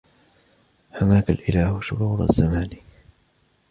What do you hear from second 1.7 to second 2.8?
شُرُورَ الزَّمَان